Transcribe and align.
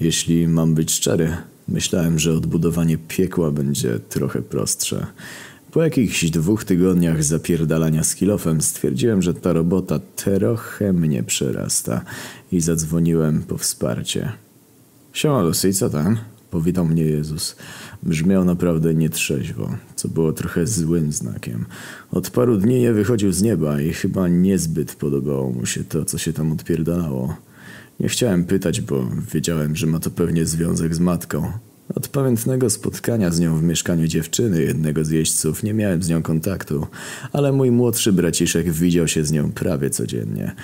Jeśli 0.00 0.48
mam 0.48 0.74
być 0.74 0.92
szczery, 0.92 1.36
myślałem, 1.68 2.18
że 2.18 2.32
odbudowanie 2.32 2.98
piekła 2.98 3.50
będzie 3.50 3.98
trochę 3.98 4.42
prostsze. 4.42 5.06
Po 5.70 5.82
jakichś 5.82 6.30
dwóch 6.30 6.64
tygodniach 6.64 7.24
zapierdalania 7.24 8.04
z 8.04 8.14
kilofem 8.14 8.60
stwierdziłem, 8.60 9.22
że 9.22 9.34
ta 9.34 9.52
robota 9.52 10.00
trochę 10.16 10.92
mnie 10.92 11.22
przerasta 11.22 12.04
i 12.52 12.60
zadzwoniłem 12.60 13.42
po 13.42 13.58
wsparcie. 13.58 14.32
Siema 15.12 15.42
Lucy, 15.42 15.72
co 15.72 15.90
tam? 15.90 16.18
Powitał 16.50 16.86
mnie 16.86 17.02
Jezus. 17.02 17.56
Brzmiał 18.02 18.44
naprawdę 18.44 18.94
nietrzeźwo, 18.94 19.76
co 19.96 20.08
było 20.08 20.32
trochę 20.32 20.66
złym 20.66 21.12
znakiem. 21.12 21.66
Od 22.10 22.30
paru 22.30 22.56
dni 22.56 22.80
nie 22.80 22.92
wychodził 22.92 23.32
z 23.32 23.42
nieba 23.42 23.80
i 23.80 23.92
chyba 23.92 24.28
niezbyt 24.28 24.94
podobało 24.94 25.52
mu 25.52 25.66
się 25.66 25.84
to, 25.84 26.04
co 26.04 26.18
się 26.18 26.32
tam 26.32 26.52
odpierdalało. 26.52 27.36
Nie 28.00 28.08
chciałem 28.08 28.44
pytać, 28.44 28.80
bo 28.80 29.10
wiedziałem, 29.34 29.76
że 29.76 29.86
ma 29.86 29.98
to 29.98 30.10
pewnie 30.10 30.46
związek 30.46 30.94
z 30.94 31.00
matką. 31.00 31.52
Od 31.94 32.08
pamiętnego 32.08 32.70
spotkania 32.70 33.30
z 33.30 33.40
nią 33.40 33.58
w 33.58 33.62
mieszkaniu 33.62 34.06
dziewczyny, 34.06 34.62
jednego 34.62 35.04
z 35.04 35.10
jeźdźców, 35.10 35.62
nie 35.62 35.74
miałem 35.74 36.02
z 36.02 36.08
nią 36.08 36.22
kontaktu, 36.22 36.86
ale 37.32 37.52
mój 37.52 37.70
młodszy 37.70 38.12
braciszek 38.12 38.70
widział 38.70 39.08
się 39.08 39.24
z 39.24 39.32
nią 39.32 39.52
prawie 39.52 39.90
codziennie. 39.90 40.54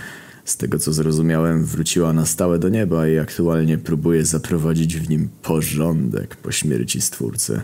Z 0.45 0.57
tego 0.57 0.79
co 0.79 0.93
zrozumiałem, 0.93 1.65
wróciła 1.65 2.13
na 2.13 2.27
stałe 2.27 2.59
do 2.59 2.69
nieba 2.69 3.09
i 3.09 3.19
aktualnie 3.19 3.79
próbuje 3.79 4.25
zaprowadzić 4.25 4.97
w 4.97 5.09
nim 5.09 5.29
porządek 5.43 6.37
po 6.37 6.53
śmierci 6.53 7.01
stwórcy. 7.01 7.61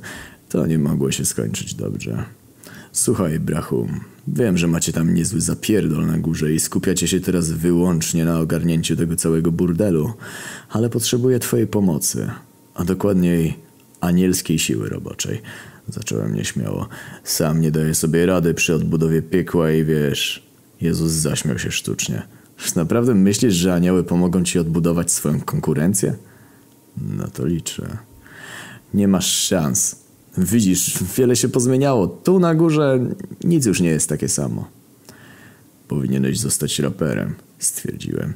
To 0.49 0.67
nie 0.67 0.79
mogło 0.79 1.11
się 1.11 1.25
skończyć 1.25 1.75
dobrze. 1.75 2.25
Słuchaj, 2.93 3.41
brachu, 3.41 3.89
wiem, 4.29 4.59
że 4.59 4.67
macie 4.67 4.93
tam 4.93 5.15
niezły 5.15 5.41
zapierdol 5.41 6.07
na 6.07 6.19
górze 6.19 6.53
i 6.53 6.61
skupiacie 6.61 7.09
się 7.09 7.21
teraz 7.21 7.51
wyłącznie 7.51 8.25
na 8.25 8.41
ogarnięciu 8.41 8.97
tego 8.97 9.17
całego 9.17 9.53
burdelu, 9.53 10.13
ale 10.71 10.91
potrzebuję 10.91 11.39
twojej 11.39 11.67
pomocy, 11.67 12.31
a 12.75 12.85
dokładniej 12.85 13.57
anielskiej 14.01 14.59
siły 14.59 14.89
roboczej. 14.89 15.43
Zacząłem 15.89 16.35
nieśmiało. 16.35 16.89
Sam 17.25 17.61
nie 17.61 17.71
daję 17.71 17.95
sobie 17.95 18.27
rady 18.27 18.55
przy 18.55 18.75
odbudowie 18.75 19.23
piekła 19.23 19.71
i 19.71 19.85
wiesz... 19.85 20.51
Jezus 20.81 21.13
zaśmiał 21.13 21.59
się 21.59 21.71
sztucznie. 21.71 22.23
Naprawdę 22.77 23.15
myślisz, 23.15 23.55
że 23.55 23.75
anioły 23.75 24.05
pomogą 24.05 24.45
ci 24.45 24.59
odbudować 24.59 25.11
swoją 25.11 25.41
konkurencję? 25.41 26.15
No 26.97 27.29
to 27.29 27.47
liczę. 27.47 27.97
Nie 28.95 29.09
masz 29.09 29.27
szans. 29.27 29.97
Widzisz, 30.39 30.99
wiele 31.17 31.37
się 31.37 31.49
pozmieniało. 31.49 32.07
Tu 32.07 32.41
na 32.41 32.55
górze 32.55 33.01
nic 33.45 33.67
już 33.67 33.81
nie 33.81 33.89
jest 33.89 34.09
takie 34.09 34.29
samo. 34.29 34.69
Powinieneś 35.89 36.39
zostać 36.39 36.79
raperem, 36.79 37.35
stwierdziłem. 37.59 38.35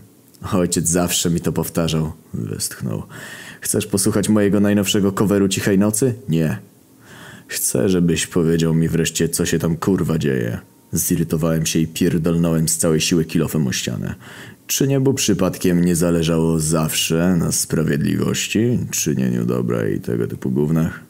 Ojciec 0.52 0.88
zawsze 0.88 1.30
mi 1.30 1.40
to 1.40 1.52
powtarzał, 1.52 2.12
westchnął. 2.34 3.02
Chcesz 3.60 3.86
posłuchać 3.86 4.28
mojego 4.28 4.60
najnowszego 4.60 5.12
coveru 5.12 5.48
Cichej 5.48 5.78
Nocy? 5.78 6.14
Nie. 6.28 6.58
Chcę, 7.46 7.88
żebyś 7.88 8.26
powiedział 8.26 8.74
mi 8.74 8.88
wreszcie, 8.88 9.28
co 9.28 9.46
się 9.46 9.58
tam 9.58 9.76
kurwa 9.76 10.18
dzieje. 10.18 10.58
Zirytowałem 10.92 11.66
się 11.66 11.78
i 11.78 11.86
pierdolnąłem 11.86 12.68
z 12.68 12.76
całej 12.76 13.00
siły 13.00 13.24
kilofem 13.24 13.66
o 13.66 13.72
ścianę. 13.72 14.14
Czy 14.66 14.88
niebu 14.88 15.14
przypadkiem 15.14 15.84
nie 15.84 15.96
zależało 15.96 16.60
zawsze 16.60 17.36
na 17.36 17.52
sprawiedliwości, 17.52 18.78
czynieniu 18.90 19.44
dobra 19.44 19.88
i 19.88 20.00
tego 20.00 20.26
typu 20.26 20.50
gównach? 20.50 21.00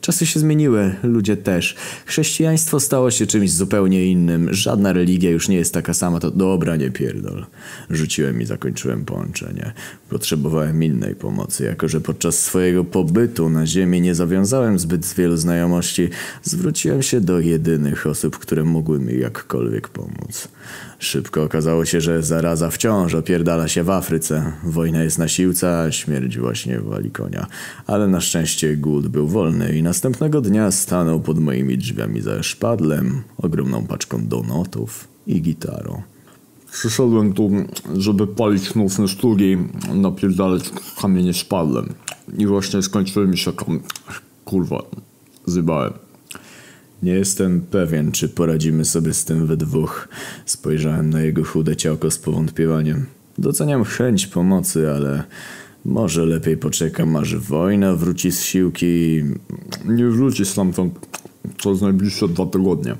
Czasy 0.00 0.26
się 0.26 0.40
zmieniły, 0.40 0.94
ludzie 1.02 1.36
też. 1.36 1.76
Chrześcijaństwo 2.06 2.80
stało 2.80 3.10
się 3.10 3.26
czymś 3.26 3.50
zupełnie 3.50 4.06
innym. 4.06 4.54
Żadna 4.54 4.92
religia 4.92 5.30
już 5.30 5.48
nie 5.48 5.56
jest 5.56 5.74
taka 5.74 5.94
sama, 5.94 6.20
to 6.20 6.30
dobra, 6.30 6.76
nie 6.76 6.90
pierdol. 6.90 7.46
Rzuciłem 7.90 8.42
i 8.42 8.44
zakończyłem 8.44 9.04
połączenie. 9.04 9.72
Potrzebowałem 10.08 10.82
innej 10.82 11.14
pomocy, 11.14 11.64
jako 11.64 11.88
że 11.88 12.00
podczas 12.00 12.38
swojego 12.38 12.84
pobytu 12.84 13.50
na 13.50 13.66
ziemi 13.66 14.00
nie 14.00 14.14
zawiązałem 14.14 14.78
zbyt 14.78 15.14
wielu 15.14 15.36
znajomości. 15.36 16.08
Zwróciłem 16.42 17.02
się 17.02 17.20
do 17.20 17.40
jedynych 17.40 18.06
osób, 18.06 18.38
które 18.38 18.64
mogły 18.64 19.00
mi 19.00 19.20
jakkolwiek 19.20 19.88
pomóc. 19.88 20.48
Szybko 20.98 21.42
okazało 21.42 21.84
się, 21.84 22.00
że 22.00 22.22
zaraza 22.22 22.70
wciąż 22.70 23.14
opierdala 23.14 23.68
się 23.68 23.82
w 23.82 23.90
Afryce. 23.90 24.52
Wojna 24.64 25.02
jest 25.02 25.18
na 25.18 25.28
siłce, 25.28 25.78
a 25.78 25.92
śmierć 25.92 26.38
właśnie 26.38 26.80
wali 26.80 27.10
konia. 27.10 27.46
Ale 27.86 28.08
na 28.08 28.20
szczęście 28.20 28.76
głód 28.76 29.08
był 29.08 29.28
wolny 29.28 29.76
i 29.76 29.82
następnego 29.86 30.40
dnia 30.40 30.70
stanął 30.70 31.20
pod 31.20 31.38
moimi 31.38 31.78
drzwiami 31.78 32.20
ze 32.20 32.42
szpadlem, 32.42 33.22
ogromną 33.38 33.86
paczką 33.86 34.26
donotów 34.26 35.08
i 35.26 35.42
gitarą. 35.42 36.02
Przyszedłem 36.72 37.32
tu, 37.32 37.50
żeby 37.96 38.26
palić 38.26 38.74
nocne 38.74 39.08
sztuki, 39.08 39.56
napierdalać 39.94 40.70
kamienie 41.00 41.34
szpadlem. 41.34 41.94
I 42.38 42.46
właśnie 42.46 42.82
skończyły 42.82 43.28
mi 43.28 43.38
się 43.38 43.52
kam... 43.52 43.80
Kurwa, 44.44 44.82
zybałem. 45.46 45.92
Nie 47.02 47.12
jestem 47.12 47.60
pewien, 47.60 48.12
czy 48.12 48.28
poradzimy 48.28 48.84
sobie 48.84 49.14
z 49.14 49.24
tym 49.24 49.46
we 49.46 49.56
dwóch. 49.56 50.08
Spojrzałem 50.46 51.10
na 51.10 51.20
jego 51.20 51.44
chude 51.44 51.76
ciałko 51.76 52.10
z 52.10 52.18
powątpiewaniem. 52.18 53.06
Doceniam 53.38 53.84
chęć 53.84 54.26
pomocy, 54.26 54.90
ale 54.90 55.24
może 55.86 56.26
lepiej 56.26 56.56
poczekam, 56.56 57.16
aż 57.16 57.36
wojna 57.36 57.94
wróci 57.94 58.32
z 58.32 58.42
siłki. 58.42 59.22
Nie 59.84 60.06
wróci 60.06 60.44
stamtąd 60.44 61.06
przez 61.56 61.80
najbliższe 61.80 62.28
dwa 62.28 62.46
tygodnie. 62.46 62.96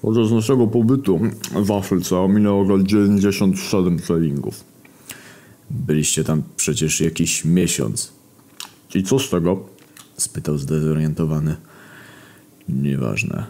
Podczas 0.00 0.30
naszego 0.30 0.66
pobytu 0.66 1.20
w 1.64 1.70
Afryce 1.70 2.28
minęło 2.28 2.64
go 2.64 2.82
97 2.82 3.98
treningów. 3.98 4.64
Byliście 5.70 6.24
tam 6.24 6.42
przecież 6.56 7.00
jakiś 7.00 7.44
miesiąc. 7.44 8.12
I 8.94 9.02
co 9.02 9.18
z 9.18 9.30
tego? 9.30 9.66
spytał 10.16 10.58
zdezorientowany. 10.58 11.56
Nieważne. 12.68 13.46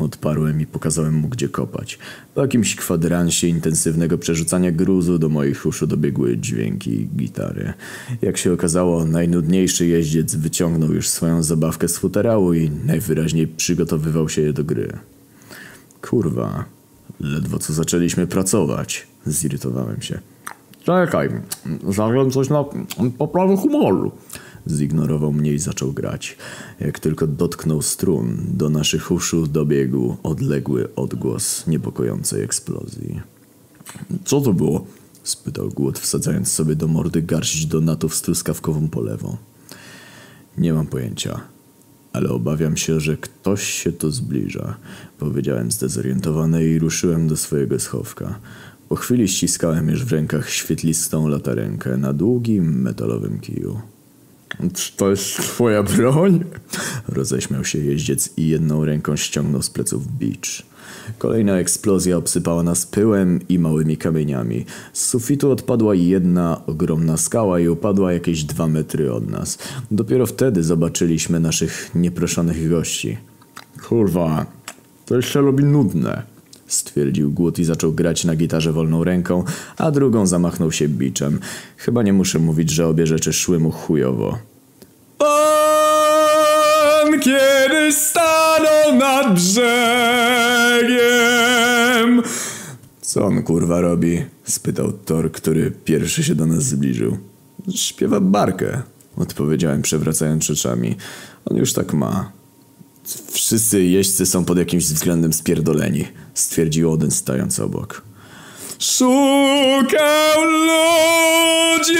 Odparłem 0.00 0.60
i 0.60 0.66
pokazałem 0.66 1.14
mu, 1.14 1.28
gdzie 1.28 1.48
kopać. 1.48 1.98
Po 2.34 2.40
jakimś 2.40 2.76
kwadransie 2.76 3.48
intensywnego 3.48 4.18
przerzucania 4.18 4.72
gruzu 4.72 5.18
do 5.18 5.28
moich 5.28 5.66
uszu 5.66 5.86
dobiegły 5.86 6.38
dźwięki 6.38 7.08
gitary. 7.16 7.72
Jak 8.22 8.36
się 8.36 8.52
okazało, 8.52 9.04
najnudniejszy 9.04 9.86
jeździec 9.86 10.34
wyciągnął 10.34 10.92
już 10.92 11.08
swoją 11.08 11.42
zabawkę 11.42 11.88
z 11.88 11.98
futerału 11.98 12.54
i 12.54 12.70
najwyraźniej 12.70 13.46
przygotowywał 13.48 14.28
się 14.28 14.52
do 14.52 14.64
gry. 14.64 14.92
Kurwa, 16.02 16.64
ledwo 17.20 17.58
co 17.58 17.72
zaczęliśmy 17.72 18.26
pracować. 18.26 19.06
Zirytowałem 19.26 20.02
się. 20.02 20.20
Czekaj, 20.82 21.28
zagram 21.88 22.30
coś 22.30 22.48
na 22.48 22.64
poprawę 23.18 23.56
humoru. 23.56 24.12
Zignorował 24.66 25.32
mnie 25.32 25.52
i 25.52 25.58
zaczął 25.58 25.92
grać. 25.92 26.36
Jak 26.80 26.98
tylko 26.98 27.26
dotknął 27.26 27.82
strun, 27.82 28.36
do 28.48 28.70
naszych 28.70 29.10
uszu 29.10 29.46
dobiegł 29.46 30.16
odległy 30.22 30.94
odgłos 30.94 31.66
niepokojącej 31.66 32.42
eksplozji. 32.42 33.20
Co 34.24 34.40
to 34.40 34.52
było? 34.52 34.86
spytał 35.22 35.68
głód, 35.68 35.98
wsadzając 35.98 36.52
sobie 36.52 36.76
do 36.76 36.88
mordy 36.88 37.22
garść 37.22 37.66
donatów 37.66 38.14
z 38.14 38.22
truskawkową 38.22 38.88
polewą. 38.88 39.36
Nie 40.58 40.72
mam 40.72 40.86
pojęcia, 40.86 41.40
ale 42.12 42.28
obawiam 42.28 42.76
się, 42.76 43.00
że 43.00 43.16
ktoś 43.16 43.64
się 43.64 43.92
tu 43.92 44.10
zbliża, 44.10 44.76
powiedziałem 45.18 45.70
zdezorientowany 45.70 46.64
i 46.64 46.78
ruszyłem 46.78 47.28
do 47.28 47.36
swojego 47.36 47.80
schowka. 47.80 48.38
Po 48.88 48.96
chwili 48.96 49.28
ściskałem 49.28 49.88
już 49.88 50.04
w 50.04 50.12
rękach 50.12 50.50
świetlistą 50.50 51.28
latarenkę 51.28 51.96
na 51.96 52.12
długim 52.12 52.82
metalowym 52.82 53.40
kiju. 53.40 53.80
Czy 54.74 54.96
to 54.96 55.10
jest 55.10 55.36
twoja 55.36 55.82
broń? 55.82 56.44
Roześmiał 57.08 57.64
się 57.64 57.78
jeździec 57.78 58.30
i 58.36 58.48
jedną 58.48 58.84
ręką 58.84 59.16
ściągnął 59.16 59.62
z 59.62 59.70
pleców 59.70 60.18
bicz. 60.18 60.70
Kolejna 61.18 61.58
eksplozja 61.58 62.16
obsypała 62.16 62.62
nas 62.62 62.86
pyłem 62.86 63.40
i 63.48 63.58
małymi 63.58 63.96
kamieniami. 63.96 64.64
Z 64.92 65.06
sufitu 65.06 65.50
odpadła 65.50 65.94
jedna 65.94 66.62
ogromna 66.66 67.16
skała 67.16 67.60
i 67.60 67.68
upadła 67.68 68.12
jakieś 68.12 68.44
dwa 68.44 68.66
metry 68.66 69.12
od 69.12 69.30
nas. 69.30 69.58
Dopiero 69.90 70.26
wtedy 70.26 70.62
zobaczyliśmy 70.62 71.40
naszych 71.40 71.90
nieproszonych 71.94 72.70
gości. 72.70 73.18
Kurwa, 73.88 74.46
to 75.06 75.22
się 75.22 75.40
robi 75.40 75.64
nudne. 75.64 76.22
Stwierdził 76.70 77.32
głód 77.32 77.58
i 77.58 77.64
zaczął 77.64 77.92
grać 77.92 78.24
na 78.24 78.36
gitarze 78.36 78.72
wolną 78.72 79.04
ręką, 79.04 79.44
a 79.76 79.90
drugą 79.90 80.26
zamachnął 80.26 80.72
się 80.72 80.88
biczem. 80.88 81.40
Chyba 81.76 82.02
nie 82.02 82.12
muszę 82.12 82.38
mówić, 82.38 82.70
że 82.70 82.86
obie 82.86 83.06
rzeczy 83.06 83.32
szły 83.32 83.58
mu 83.58 83.70
chujowo. 83.70 84.38
On 85.18 87.20
kiedyś 87.20 87.94
stanął 87.94 88.98
nad 88.98 89.34
brzegiem. 89.34 89.70
Co 93.00 93.24
on 93.24 93.42
kurwa 93.42 93.80
robi? 93.80 94.24
spytał 94.44 94.92
Thor, 94.92 95.32
który 95.32 95.70
pierwszy 95.70 96.24
się 96.24 96.34
do 96.34 96.46
nas 96.46 96.62
zbliżył. 96.62 97.16
Śpiewa 97.74 98.20
barkę, 98.20 98.82
odpowiedziałem 99.16 99.82
przewracając 99.82 100.44
rzeczami. 100.44 100.96
On 101.44 101.56
już 101.56 101.72
tak 101.72 101.92
ma. 101.92 102.32
Wszyscy 103.30 103.84
jeźdźcy 103.84 104.26
są 104.26 104.44
pod 104.44 104.58
jakimś 104.58 104.84
względem 104.84 105.32
spierdoleni, 105.32 106.04
stwierdził 106.40 106.92
Odyn 106.92 107.10
stając 107.10 107.60
obok. 107.60 108.02
Szukał 108.78 110.44
ludzi 110.44 111.94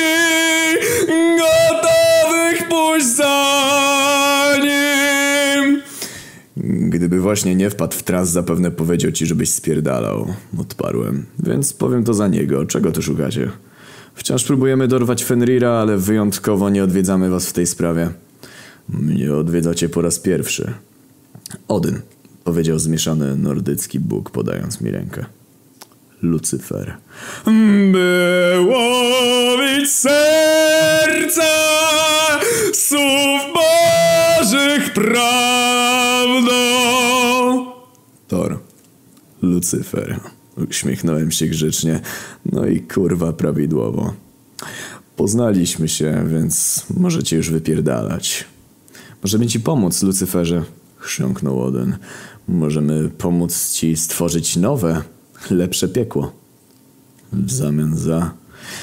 gotowych 1.38 2.68
pójść 2.68 3.06
za 3.06 4.56
nim. 4.62 5.82
Gdyby 6.90 7.20
właśnie 7.20 7.54
nie 7.54 7.70
wpadł 7.70 7.96
w 7.96 8.02
tras, 8.02 8.30
zapewne 8.30 8.70
powiedział 8.70 9.12
ci, 9.12 9.26
żebyś 9.26 9.50
spierdalał. 9.50 10.34
Odparłem. 10.58 11.26
Więc 11.38 11.72
powiem 11.72 12.04
to 12.04 12.14
za 12.14 12.28
niego. 12.28 12.66
Czego 12.66 12.92
tu 12.92 13.02
szukacie? 13.02 13.50
Wciąż 14.14 14.44
próbujemy 14.44 14.88
dorwać 14.88 15.24
Fenrira, 15.24 15.70
ale 15.70 15.96
wyjątkowo 15.96 16.70
nie 16.70 16.84
odwiedzamy 16.84 17.30
was 17.30 17.46
w 17.46 17.52
tej 17.52 17.66
sprawie. 17.66 18.10
Mnie 18.88 19.34
odwiedzacie 19.34 19.88
po 19.88 20.02
raz 20.02 20.18
pierwszy. 20.18 20.72
Odyn 21.68 22.00
powiedział 22.50 22.78
zmieszany 22.78 23.36
nordycki 23.36 24.00
bóg, 24.00 24.30
podając 24.30 24.80
mi 24.80 24.90
rękę. 24.90 25.24
Lucyfer. 26.22 26.96
Było 27.92 29.58
bić 29.58 29.90
serca 29.90 31.42
słów 32.72 33.40
bożych 33.54 34.92
prawdą. 34.94 36.52
Thor. 38.28 38.58
Lucyfer. 39.42 40.20
Uśmiechnąłem 40.70 41.30
się 41.30 41.46
grzecznie. 41.46 42.00
No 42.52 42.66
i 42.66 42.80
kurwa 42.80 43.32
prawidłowo. 43.32 44.14
Poznaliśmy 45.16 45.88
się, 45.88 46.24
więc 46.28 46.84
możecie 46.96 47.36
już 47.36 47.50
wypierdalać. 47.50 48.44
Możemy 49.22 49.46
ci 49.46 49.60
pomóc, 49.60 50.02
Lucyferze, 50.02 50.64
chrząknął 51.00 51.62
Odyn. 51.62 51.96
Możemy 52.48 53.08
pomóc 53.08 53.72
ci 53.72 53.96
stworzyć 53.96 54.56
nowe, 54.56 55.02
lepsze 55.50 55.88
piekło. 55.88 56.32
W 57.32 57.52
zamian 57.52 57.96
za... 57.96 58.30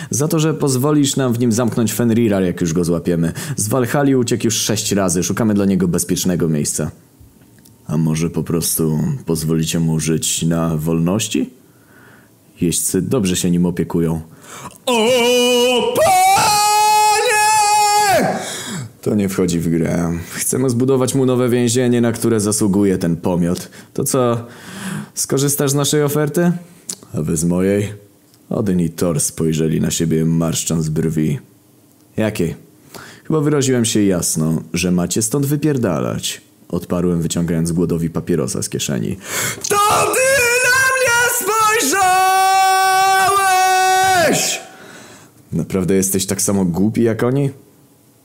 Za 0.09 0.27
to, 0.27 0.39
że 0.39 0.53
pozwolisz 0.53 1.15
nam 1.15 1.33
w 1.33 1.39
nim 1.39 1.51
zamknąć 1.51 1.93
Fenrira, 1.93 2.41
jak 2.41 2.61
już 2.61 2.73
go 2.73 2.83
złapiemy. 2.83 3.33
Z 3.55 3.67
Walhali 3.67 4.15
uciekł 4.15 4.45
już 4.45 4.55
sześć 4.55 4.91
razy, 4.91 5.23
szukamy 5.23 5.53
dla 5.53 5.65
niego 5.65 5.87
bezpiecznego 5.87 6.49
miejsca. 6.49 6.91
A 7.87 7.97
może 7.97 8.29
po 8.29 8.43
prostu 8.43 8.99
pozwolicie 9.25 9.79
mu 9.79 9.99
żyć 9.99 10.43
na 10.43 10.77
wolności? 10.77 11.49
Jeźdźcy 12.61 13.01
dobrze 13.01 13.35
się 13.35 13.51
nim 13.51 13.65
opiekują. 13.65 14.21
O! 14.85 16.16
To 19.07 19.15
nie 19.15 19.29
wchodzi 19.29 19.59
w 19.59 19.69
grę. 19.69 20.11
Chcemy 20.33 20.69
zbudować 20.69 21.15
mu 21.15 21.25
nowe 21.25 21.49
więzienie, 21.49 22.01
na 22.01 22.11
które 22.11 22.39
zasługuje 22.39 22.97
ten 22.97 23.15
pomiot. 23.15 23.69
To 23.93 24.03
co, 24.03 24.45
skorzystasz 25.13 25.71
z 25.71 25.73
naszej 25.73 26.03
oferty? 26.03 26.51
A 27.13 27.21
wy 27.21 27.37
z 27.37 27.43
mojej? 27.43 27.93
Odyn 28.49 28.79
i 28.79 28.89
Thor 28.89 29.19
spojrzeli 29.19 29.81
na 29.81 29.91
siebie 29.91 30.25
marszcząc 30.25 30.89
brwi. 30.89 31.39
Jakiej? 32.17 32.55
Chyba 33.23 33.39
wyraziłem 33.39 33.85
się 33.85 34.03
jasno, 34.03 34.61
że 34.73 34.91
macie 34.91 35.21
stąd 35.21 35.45
wypierdalać. 35.45 36.41
Odparłem 36.69 37.21
wyciągając 37.21 37.71
głodowi 37.71 38.09
papierosa 38.09 38.63
z 38.63 38.69
kieszeni. 38.69 39.17
To 39.69 39.77
ty 40.13 40.27
na 40.67 40.79
mnie 40.97 41.17
spojrzałeś! 41.39 41.99
Naprawdę 45.53 45.95
jesteś 45.95 46.25
tak 46.25 46.41
samo 46.41 46.65
głupi 46.65 47.03
jak 47.03 47.23
oni? 47.23 47.49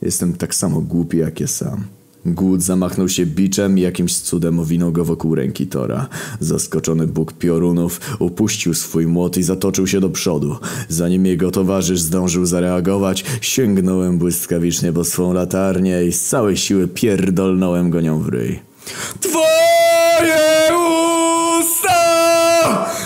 Jestem 0.03 0.33
tak 0.33 0.55
samo 0.55 0.81
głupi 0.81 1.19
jak 1.19 1.41
ja 1.41 1.47
sam. 1.47 1.85
Głód 2.27 2.63
zamachnął 2.63 3.09
się 3.09 3.27
biczem 3.27 3.79
i 3.79 3.81
jakimś 3.81 4.17
cudem 4.17 4.61
owinął 4.61 4.93
go 4.93 5.05
wokół 5.05 5.35
ręki 5.35 5.67
Tora. 5.67 6.09
Zaskoczony 6.41 7.07
Bóg 7.07 7.33
piorunów 7.33 8.01
upuścił 8.19 8.75
swój 8.75 9.07
młot 9.07 9.37
i 9.37 9.43
zatoczył 9.43 9.87
się 9.87 10.01
do 10.01 10.11
przodu. 10.11 10.57
Zanim 10.89 11.27
jego 11.27 11.51
towarzysz 11.51 12.01
zdążył 12.01 12.47
zareagować, 12.47 13.25
sięgnąłem 13.41 14.19
błyskawicznie 14.19 14.93
po 14.93 15.05
swą 15.05 15.33
latarnię 15.33 16.05
i 16.05 16.13
z 16.13 16.23
całej 16.23 16.57
siły 16.57 16.89
pierdolnąłem 16.89 17.91
go 17.91 18.01
nią 18.01 18.23
w 18.23 18.29
ryj. 18.29 18.61
Twoje 19.21 20.71
usta! 21.61 23.02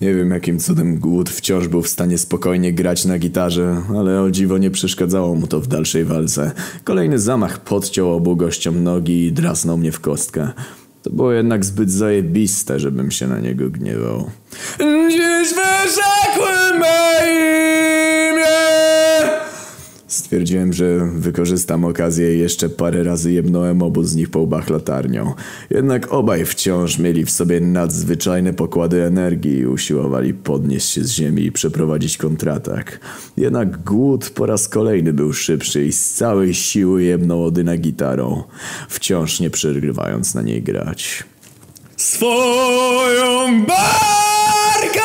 Nie 0.00 0.14
wiem 0.14 0.30
jakim 0.30 0.58
cudem 0.58 0.98
głód 0.98 1.30
wciąż 1.30 1.68
był 1.68 1.82
w 1.82 1.88
stanie 1.88 2.18
spokojnie 2.18 2.72
grać 2.72 3.04
na 3.04 3.18
gitarze, 3.18 3.82
ale 3.98 4.20
o 4.20 4.30
dziwo 4.30 4.58
nie 4.58 4.70
przeszkadzało 4.70 5.34
mu 5.34 5.46
to 5.46 5.60
w 5.60 5.66
dalszej 5.66 6.04
walce. 6.04 6.52
Kolejny 6.84 7.18
zamach 7.18 7.60
podciął 7.60 8.12
obu 8.12 8.36
gościom 8.36 8.84
nogi 8.84 9.26
i 9.26 9.32
drasnął 9.32 9.76
mnie 9.76 9.92
w 9.92 10.00
kostkę. 10.00 10.48
To 11.02 11.10
było 11.10 11.32
jednak 11.32 11.64
zbyt 11.64 11.90
zajebiste, 11.90 12.80
żebym 12.80 13.10
się 13.10 13.26
na 13.26 13.38
niego 13.38 13.70
gniewał. 13.70 14.30
Dziś 15.10 15.54
wyrzekły 15.54 16.78
me 16.78 17.20
imię! 17.30 17.93
Stwierdziłem, 20.14 20.72
że 20.72 21.08
wykorzystam 21.14 21.84
okazję 21.84 22.36
i 22.36 22.38
jeszcze 22.38 22.68
parę 22.68 23.02
razy 23.02 23.32
jebnąłem 23.32 23.82
obu 23.82 24.04
z 24.04 24.14
nich 24.14 24.30
po 24.30 24.38
łbach 24.38 24.70
latarnią. 24.70 25.34
Jednak 25.70 26.12
obaj 26.12 26.44
wciąż 26.44 26.98
mieli 26.98 27.24
w 27.24 27.30
sobie 27.30 27.60
nadzwyczajne 27.60 28.52
pokłady 28.52 29.02
energii 29.02 29.58
i 29.58 29.66
usiłowali 29.66 30.34
podnieść 30.34 30.88
się 30.88 31.04
z 31.04 31.10
ziemi 31.10 31.42
i 31.42 31.52
przeprowadzić 31.52 32.16
kontratak. 32.16 33.00
Jednak 33.36 33.82
głód 33.84 34.30
po 34.30 34.46
raz 34.46 34.68
kolejny 34.68 35.12
był 35.12 35.32
szybszy 35.32 35.84
i 35.86 35.92
z 35.92 36.10
całej 36.10 36.54
siły 36.54 37.02
jebnął 37.02 37.44
Odyna 37.44 37.76
gitarą, 37.76 38.42
wciąż 38.88 39.40
nie 39.40 39.50
przegrywając 39.50 40.34
na 40.34 40.42
niej 40.42 40.62
grać. 40.62 41.24
Swoją 41.96 43.64
barkę! 43.66 45.00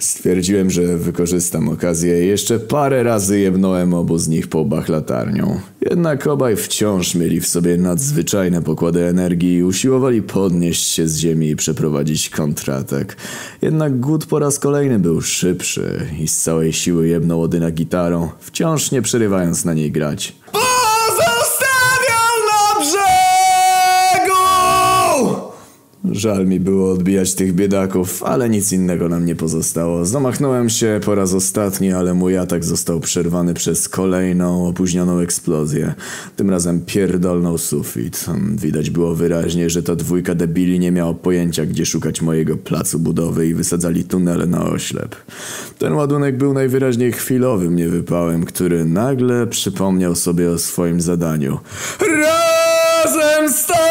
Stwierdziłem, 0.00 0.70
że 0.70 0.96
wykorzystam 0.96 1.68
okazję 1.68 2.24
i 2.24 2.28
jeszcze 2.28 2.58
parę 2.58 3.02
razy 3.02 3.40
jebnąłem 3.40 3.94
obu 3.94 4.18
z 4.18 4.28
nich 4.28 4.48
po 4.48 4.58
łbach 4.58 4.88
latarnią. 4.88 5.60
Jednak 5.90 6.26
obaj 6.26 6.56
wciąż 6.56 7.14
mieli 7.14 7.40
w 7.40 7.48
sobie 7.48 7.76
nadzwyczajne 7.76 8.62
pokłady 8.62 9.04
energii 9.04 9.54
i 9.54 9.62
usiłowali 9.62 10.22
podnieść 10.22 10.86
się 10.86 11.08
z 11.08 11.16
ziemi 11.16 11.48
i 11.48 11.56
przeprowadzić 11.56 12.30
kontratak. 12.30 13.16
Jednak 13.62 14.00
głód 14.00 14.26
po 14.26 14.38
raz 14.38 14.58
kolejny 14.58 14.98
był 14.98 15.20
szybszy 15.20 16.06
i 16.20 16.28
z 16.28 16.36
całej 16.36 16.72
siły 16.72 17.08
jebnął 17.08 17.42
Odyna 17.42 17.70
gitarą, 17.70 18.28
wciąż 18.40 18.90
nie 18.90 19.02
przerywając 19.02 19.64
na 19.64 19.74
niej 19.74 19.92
grać. 19.92 20.36
Żal 26.10 26.46
mi 26.46 26.60
było 26.60 26.92
odbijać 26.92 27.34
tych 27.34 27.54
biedaków, 27.54 28.22
ale 28.22 28.48
nic 28.48 28.72
innego 28.72 29.08
nam 29.08 29.26
nie 29.26 29.36
pozostało. 29.36 30.04
Zamachnąłem 30.04 30.68
się 30.68 31.00
po 31.04 31.14
raz 31.14 31.34
ostatni, 31.34 31.92
ale 31.92 32.14
mój 32.14 32.38
atak 32.38 32.64
został 32.64 33.00
przerwany 33.00 33.54
przez 33.54 33.88
kolejną, 33.88 34.66
opóźnioną 34.66 35.18
eksplozję. 35.18 35.94
Tym 36.36 36.50
razem 36.50 36.80
pierdolnął 36.80 37.58
sufit. 37.58 38.26
Widać 38.56 38.90
było 38.90 39.14
wyraźnie, 39.14 39.70
że 39.70 39.82
ta 39.82 39.96
dwójka 39.96 40.34
debili 40.34 40.78
nie 40.78 40.92
miała 40.92 41.14
pojęcia, 41.14 41.66
gdzie 41.66 41.86
szukać 41.86 42.22
mojego 42.22 42.56
placu 42.56 42.98
budowy 42.98 43.46
i 43.46 43.54
wysadzali 43.54 44.04
tunele 44.04 44.46
na 44.46 44.64
oślep. 44.64 45.16
Ten 45.78 45.92
ładunek 45.92 46.36
był 46.36 46.52
najwyraźniej 46.52 47.12
chwilowym 47.12 47.76
niewypałem, 47.76 48.44
który 48.44 48.84
nagle 48.84 49.46
przypomniał 49.46 50.14
sobie 50.14 50.50
o 50.50 50.58
swoim 50.58 51.00
zadaniu. 51.00 51.58
Razem 52.00 53.52
tobą! 53.66 53.89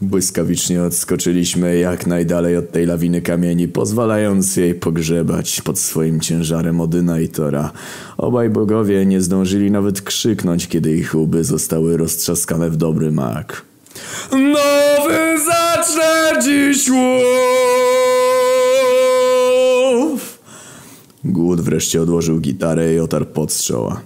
Błyskawicznie 0.00 0.82
odskoczyliśmy 0.82 1.78
jak 1.78 2.06
najdalej 2.06 2.56
od 2.56 2.72
tej 2.72 2.86
lawiny 2.86 3.22
kamieni, 3.22 3.68
pozwalając 3.68 4.56
jej 4.56 4.74
pogrzebać 4.74 5.62
pod 5.62 5.78
swoim 5.78 6.20
ciężarem 6.20 6.80
Odyna 6.80 7.20
i 7.20 7.28
Tora. 7.28 7.72
Obaj 8.16 8.50
bogowie 8.50 9.06
nie 9.06 9.20
zdążyli 9.20 9.70
nawet 9.70 10.00
krzyknąć, 10.00 10.68
kiedy 10.68 10.96
ich 10.96 11.14
łby 11.14 11.44
zostały 11.44 11.96
roztrzaskane 11.96 12.70
w 12.70 12.76
dobry 12.76 13.12
mak. 13.12 13.62
Nowy 14.32 15.38
zacznę 15.44 16.42
dziś 16.44 16.88
łów! 16.88 16.96
Głód 21.24 21.60
wreszcie 21.60 22.02
odłożył 22.02 22.40
gitarę 22.40 22.94
i 22.94 23.00
otarł 23.00 23.26
podstrzała. 23.26 24.00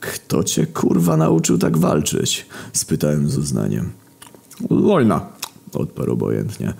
Kto 0.00 0.44
cię 0.44 0.66
kurwa 0.66 1.16
nauczył 1.16 1.58
tak 1.58 1.78
walczyć? 1.78 2.46
Spytałem 2.72 3.28
z 3.28 3.38
uznaniem. 3.38 4.05
Wojna. 4.60 5.26
Odparł 5.72 6.12
obojętnie. 6.12 6.72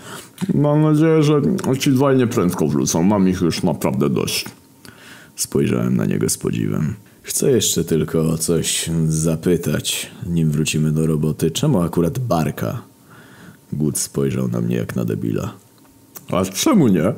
Mam 0.54 0.82
nadzieję, 0.82 1.22
że 1.22 1.42
ci 1.78 1.90
dwaj 1.90 2.16
nie 2.16 2.26
prędko 2.26 2.66
wrócą. 2.66 3.02
Mam 3.02 3.28
ich 3.28 3.40
już 3.40 3.62
naprawdę 3.62 4.10
dość. 4.10 4.44
Spojrzałem 5.36 5.96
na 5.96 6.04
niego 6.04 6.28
z 6.28 6.38
podziwem. 6.38 6.94
Chcę 7.22 7.50
jeszcze 7.50 7.84
tylko 7.84 8.20
o 8.20 8.38
coś 8.38 8.90
zapytać, 9.08 10.10
nim 10.26 10.50
wrócimy 10.50 10.92
do 10.92 11.06
roboty. 11.06 11.50
Czemu 11.50 11.82
akurat 11.82 12.18
barka? 12.18 12.82
Głód 13.72 13.98
spojrzał 13.98 14.48
na 14.48 14.60
mnie 14.60 14.76
jak 14.76 14.96
na 14.96 15.04
debila. 15.04 15.52
A 16.30 16.44
czemu 16.44 16.88
nie? 16.88 17.12